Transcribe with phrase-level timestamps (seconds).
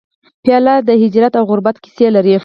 [0.43, 2.33] پیاله د هجرت او غربت کیسې لري.